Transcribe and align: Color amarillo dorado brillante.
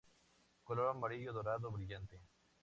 Color 0.63 0.87
amarillo 0.89 1.31
dorado 1.31 1.69
brillante. 1.71 2.19